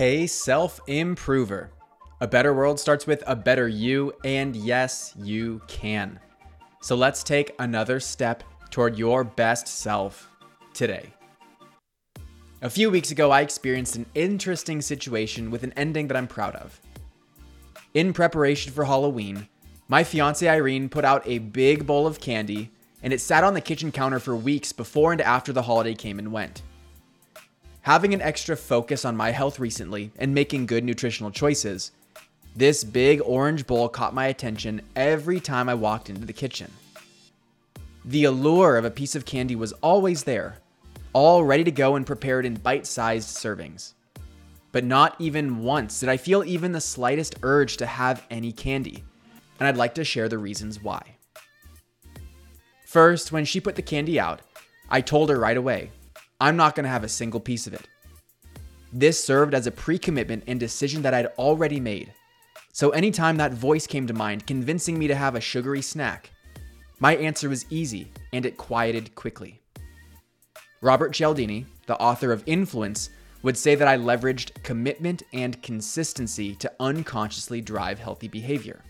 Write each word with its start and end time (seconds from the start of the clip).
Hey, 0.00 0.26
self 0.26 0.80
improver. 0.86 1.72
A 2.22 2.26
better 2.26 2.54
world 2.54 2.80
starts 2.80 3.06
with 3.06 3.22
a 3.26 3.36
better 3.36 3.68
you, 3.68 4.14
and 4.24 4.56
yes, 4.56 5.12
you 5.18 5.60
can. 5.68 6.18
So 6.80 6.96
let's 6.96 7.22
take 7.22 7.54
another 7.58 8.00
step 8.00 8.42
toward 8.70 8.96
your 8.96 9.24
best 9.24 9.68
self 9.68 10.30
today. 10.72 11.12
A 12.62 12.70
few 12.70 12.90
weeks 12.90 13.10
ago, 13.10 13.30
I 13.30 13.42
experienced 13.42 13.94
an 13.96 14.06
interesting 14.14 14.80
situation 14.80 15.50
with 15.50 15.64
an 15.64 15.74
ending 15.76 16.08
that 16.08 16.16
I'm 16.16 16.26
proud 16.26 16.56
of. 16.56 16.80
In 17.92 18.14
preparation 18.14 18.72
for 18.72 18.86
Halloween, 18.86 19.48
my 19.86 20.02
fiance 20.02 20.48
Irene 20.48 20.88
put 20.88 21.04
out 21.04 21.22
a 21.26 21.40
big 21.40 21.86
bowl 21.86 22.06
of 22.06 22.22
candy, 22.22 22.70
and 23.02 23.12
it 23.12 23.20
sat 23.20 23.44
on 23.44 23.52
the 23.52 23.60
kitchen 23.60 23.92
counter 23.92 24.18
for 24.18 24.34
weeks 24.34 24.72
before 24.72 25.12
and 25.12 25.20
after 25.20 25.52
the 25.52 25.64
holiday 25.64 25.94
came 25.94 26.18
and 26.18 26.32
went. 26.32 26.62
Having 27.82 28.12
an 28.12 28.20
extra 28.20 28.56
focus 28.56 29.06
on 29.06 29.16
my 29.16 29.30
health 29.30 29.58
recently 29.58 30.12
and 30.18 30.34
making 30.34 30.66
good 30.66 30.84
nutritional 30.84 31.30
choices, 31.30 31.92
this 32.54 32.84
big 32.84 33.22
orange 33.24 33.66
bowl 33.66 33.88
caught 33.88 34.12
my 34.12 34.26
attention 34.26 34.82
every 34.94 35.40
time 35.40 35.68
I 35.68 35.74
walked 35.74 36.10
into 36.10 36.26
the 36.26 36.32
kitchen. 36.32 36.70
The 38.04 38.24
allure 38.24 38.76
of 38.76 38.84
a 38.84 38.90
piece 38.90 39.14
of 39.14 39.24
candy 39.24 39.56
was 39.56 39.72
always 39.74 40.24
there, 40.24 40.58
all 41.14 41.42
ready 41.42 41.64
to 41.64 41.70
go 41.70 41.96
and 41.96 42.06
prepared 42.06 42.44
in 42.44 42.54
bite 42.54 42.86
sized 42.86 43.36
servings. 43.36 43.94
But 44.72 44.84
not 44.84 45.16
even 45.18 45.62
once 45.62 46.00
did 46.00 46.10
I 46.10 46.18
feel 46.18 46.44
even 46.44 46.72
the 46.72 46.80
slightest 46.80 47.36
urge 47.42 47.78
to 47.78 47.86
have 47.86 48.26
any 48.30 48.52
candy, 48.52 49.04
and 49.58 49.66
I'd 49.66 49.76
like 49.78 49.94
to 49.94 50.04
share 50.04 50.28
the 50.28 50.38
reasons 50.38 50.82
why. 50.82 51.16
First, 52.84 53.32
when 53.32 53.46
she 53.46 53.60
put 53.60 53.76
the 53.76 53.82
candy 53.82 54.20
out, 54.20 54.42
I 54.90 55.00
told 55.00 55.30
her 55.30 55.38
right 55.38 55.56
away 55.56 55.90
I'm 56.40 56.56
not 56.56 56.74
going 56.74 56.84
to 56.84 56.90
have 56.90 57.04
a 57.04 57.08
single 57.08 57.40
piece 57.40 57.66
of 57.66 57.74
it. 57.74 57.86
This 58.92 59.22
served 59.22 59.54
as 59.54 59.66
a 59.66 59.72
pre 59.72 59.98
commitment 59.98 60.44
and 60.46 60.58
decision 60.58 61.02
that 61.02 61.14
I'd 61.14 61.26
already 61.38 61.80
made. 61.80 62.12
So 62.72 62.90
anytime 62.90 63.36
that 63.36 63.52
voice 63.52 63.86
came 63.86 64.06
to 64.06 64.14
mind 64.14 64.46
convincing 64.46 64.98
me 64.98 65.06
to 65.08 65.14
have 65.14 65.34
a 65.34 65.40
sugary 65.40 65.82
snack, 65.82 66.30
my 66.98 67.16
answer 67.16 67.48
was 67.48 67.66
easy 67.70 68.10
and 68.32 68.46
it 68.46 68.56
quieted 68.56 69.14
quickly. 69.14 69.60
Robert 70.80 71.12
Cialdini, 71.12 71.66
the 71.86 71.98
author 71.98 72.32
of 72.32 72.42
Influence, 72.46 73.10
would 73.42 73.56
say 73.56 73.74
that 73.74 73.88
I 73.88 73.96
leveraged 73.96 74.62
commitment 74.62 75.22
and 75.32 75.60
consistency 75.62 76.54
to 76.56 76.72
unconsciously 76.80 77.60
drive 77.60 77.98
healthy 77.98 78.28
behavior. 78.28 78.82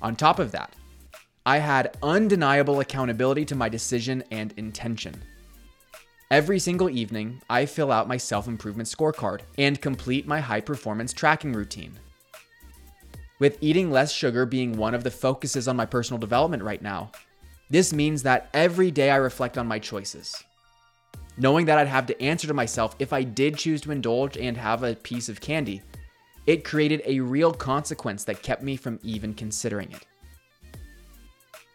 On 0.00 0.14
top 0.14 0.38
of 0.38 0.52
that, 0.52 0.74
I 1.44 1.58
had 1.58 1.96
undeniable 2.02 2.80
accountability 2.80 3.44
to 3.46 3.54
my 3.54 3.68
decision 3.68 4.22
and 4.30 4.52
intention. 4.56 5.14
Every 6.30 6.58
single 6.58 6.90
evening, 6.90 7.40
I 7.48 7.64
fill 7.64 7.90
out 7.90 8.06
my 8.06 8.18
self 8.18 8.48
improvement 8.48 8.86
scorecard 8.86 9.40
and 9.56 9.80
complete 9.80 10.26
my 10.26 10.40
high 10.40 10.60
performance 10.60 11.14
tracking 11.14 11.54
routine. 11.54 11.98
With 13.38 13.56
eating 13.62 13.90
less 13.90 14.12
sugar 14.12 14.44
being 14.44 14.76
one 14.76 14.94
of 14.94 15.04
the 15.04 15.10
focuses 15.10 15.68
on 15.68 15.76
my 15.76 15.86
personal 15.86 16.18
development 16.18 16.62
right 16.62 16.82
now, 16.82 17.12
this 17.70 17.94
means 17.94 18.22
that 18.24 18.50
every 18.52 18.90
day 18.90 19.10
I 19.10 19.16
reflect 19.16 19.56
on 19.56 19.66
my 19.66 19.78
choices. 19.78 20.44
Knowing 21.38 21.64
that 21.64 21.78
I'd 21.78 21.88
have 21.88 22.06
to 22.06 22.22
answer 22.22 22.46
to 22.46 22.54
myself 22.54 22.94
if 22.98 23.14
I 23.14 23.22
did 23.22 23.56
choose 23.56 23.80
to 23.82 23.92
indulge 23.92 24.36
and 24.36 24.54
have 24.56 24.82
a 24.82 24.96
piece 24.96 25.30
of 25.30 25.40
candy, 25.40 25.80
it 26.46 26.62
created 26.62 27.00
a 27.06 27.20
real 27.20 27.54
consequence 27.54 28.24
that 28.24 28.42
kept 28.42 28.62
me 28.62 28.76
from 28.76 28.98
even 29.02 29.32
considering 29.32 29.92
it. 29.92 30.04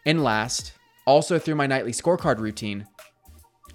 And 0.06 0.24
last, 0.24 0.74
also 1.08 1.40
through 1.40 1.56
my 1.56 1.66
nightly 1.66 1.92
scorecard 1.92 2.38
routine, 2.38 2.86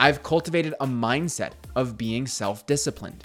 I've 0.00 0.22
cultivated 0.22 0.74
a 0.80 0.86
mindset 0.86 1.52
of 1.74 1.98
being 1.98 2.26
self 2.26 2.66
disciplined. 2.66 3.24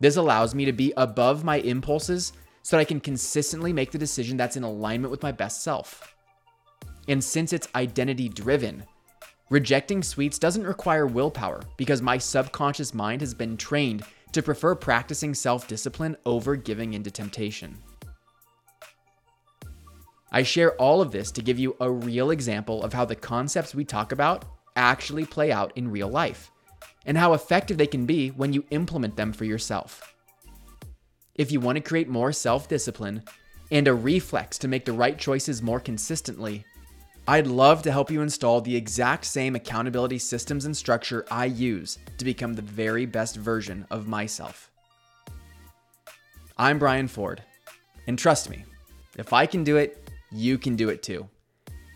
This 0.00 0.16
allows 0.16 0.54
me 0.54 0.66
to 0.66 0.72
be 0.72 0.92
above 0.96 1.44
my 1.44 1.56
impulses 1.56 2.32
so 2.62 2.76
that 2.76 2.80
I 2.80 2.84
can 2.84 3.00
consistently 3.00 3.72
make 3.72 3.90
the 3.90 3.98
decision 3.98 4.36
that's 4.36 4.56
in 4.56 4.64
alignment 4.64 5.10
with 5.10 5.22
my 5.22 5.32
best 5.32 5.62
self. 5.62 6.14
And 7.08 7.22
since 7.22 7.52
it's 7.52 7.68
identity 7.74 8.28
driven, 8.28 8.84
rejecting 9.48 10.02
sweets 10.02 10.38
doesn't 10.38 10.66
require 10.66 11.06
willpower 11.06 11.62
because 11.78 12.02
my 12.02 12.18
subconscious 12.18 12.92
mind 12.92 13.22
has 13.22 13.32
been 13.32 13.56
trained 13.56 14.02
to 14.32 14.42
prefer 14.42 14.74
practicing 14.74 15.32
self 15.32 15.66
discipline 15.66 16.16
over 16.26 16.54
giving 16.56 16.92
into 16.92 17.10
temptation. 17.10 17.78
I 20.32 20.42
share 20.42 20.74
all 20.74 21.00
of 21.00 21.12
this 21.12 21.30
to 21.30 21.40
give 21.40 21.58
you 21.58 21.76
a 21.80 21.90
real 21.90 22.30
example 22.30 22.82
of 22.82 22.92
how 22.92 23.06
the 23.06 23.16
concepts 23.16 23.74
we 23.74 23.84
talk 23.84 24.12
about 24.12 24.44
actually 24.76 25.24
play 25.24 25.50
out 25.50 25.72
in 25.76 25.90
real 25.90 26.08
life 26.08 26.50
and 27.06 27.16
how 27.16 27.32
effective 27.32 27.78
they 27.78 27.86
can 27.86 28.06
be 28.06 28.28
when 28.28 28.52
you 28.52 28.64
implement 28.70 29.16
them 29.16 29.32
for 29.32 29.44
yourself. 29.44 30.14
If 31.34 31.52
you 31.52 31.60
want 31.60 31.76
to 31.76 31.82
create 31.82 32.08
more 32.08 32.32
self 32.32 32.68
discipline 32.68 33.22
and 33.70 33.88
a 33.88 33.94
reflex 33.94 34.58
to 34.58 34.68
make 34.68 34.84
the 34.84 34.92
right 34.92 35.18
choices 35.18 35.62
more 35.62 35.80
consistently, 35.80 36.64
I'd 37.28 37.48
love 37.48 37.82
to 37.82 37.92
help 37.92 38.10
you 38.10 38.22
install 38.22 38.60
the 38.60 38.76
exact 38.76 39.24
same 39.24 39.56
accountability 39.56 40.18
systems 40.18 40.64
and 40.64 40.76
structure 40.76 41.26
I 41.30 41.46
use 41.46 41.98
to 42.18 42.24
become 42.24 42.54
the 42.54 42.62
very 42.62 43.04
best 43.04 43.36
version 43.36 43.84
of 43.90 44.06
myself. 44.06 44.70
I'm 46.56 46.78
Brian 46.78 47.08
Ford, 47.08 47.42
and 48.06 48.18
trust 48.18 48.48
me, 48.48 48.64
if 49.18 49.32
I 49.32 49.44
can 49.44 49.64
do 49.64 49.76
it, 49.76 50.08
you 50.30 50.56
can 50.56 50.76
do 50.76 50.88
it 50.88 51.02
too. 51.02 51.28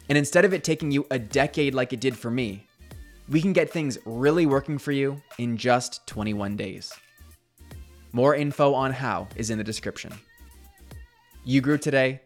And 0.09 0.19
instead 0.19 0.45
of 0.45 0.53
it 0.53 0.65
taking 0.65 0.91
you 0.91 1.07
a 1.11 1.19
decade 1.19 1.75
like 1.75 1.93
it 1.93 2.01
did 2.01 2.19
for 2.19 2.31
me, 2.31 2.67
we 3.31 3.41
can 3.41 3.53
get 3.53 3.71
things 3.71 3.97
really 4.05 4.45
working 4.45 4.77
for 4.77 4.91
you 4.91 5.23
in 5.39 5.57
just 5.57 6.05
21 6.09 6.57
days. 6.57 6.93
More 8.13 8.35
info 8.35 8.75
on 8.75 8.91
how 8.91 9.29
is 9.37 9.51
in 9.51 9.59
the 9.59 9.65
description. 9.65 10.13
You 11.45 11.61
grew 11.61 11.79
today. 11.79 12.21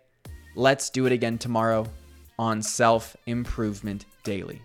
Let's 0.56 0.88
do 0.88 1.04
it 1.04 1.12
again 1.12 1.36
tomorrow 1.36 1.86
on 2.38 2.62
Self 2.62 3.16
Improvement 3.26 4.06
Daily. 4.22 4.62